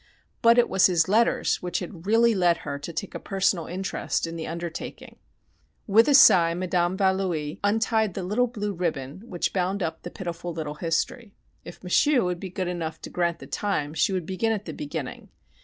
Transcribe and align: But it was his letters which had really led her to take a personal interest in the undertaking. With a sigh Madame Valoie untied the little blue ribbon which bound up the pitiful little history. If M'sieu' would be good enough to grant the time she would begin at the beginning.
But 0.41 0.57
it 0.57 0.67
was 0.67 0.87
his 0.87 1.07
letters 1.07 1.57
which 1.61 1.77
had 1.77 2.07
really 2.07 2.33
led 2.33 2.57
her 2.65 2.79
to 2.79 2.91
take 2.91 3.13
a 3.13 3.19
personal 3.19 3.67
interest 3.67 4.25
in 4.25 4.35
the 4.35 4.47
undertaking. 4.47 5.17
With 5.85 6.07
a 6.09 6.15
sigh 6.15 6.55
Madame 6.55 6.97
Valoie 6.97 7.59
untied 7.63 8.15
the 8.15 8.23
little 8.23 8.47
blue 8.47 8.73
ribbon 8.73 9.21
which 9.29 9.53
bound 9.53 9.83
up 9.83 10.01
the 10.01 10.09
pitiful 10.09 10.53
little 10.53 10.73
history. 10.73 11.35
If 11.63 11.83
M'sieu' 11.83 12.25
would 12.25 12.39
be 12.39 12.49
good 12.49 12.67
enough 12.67 12.99
to 13.03 13.11
grant 13.11 13.37
the 13.37 13.45
time 13.45 13.93
she 13.93 14.11
would 14.11 14.25
begin 14.25 14.51
at 14.51 14.65
the 14.65 14.73
beginning. 14.73 15.29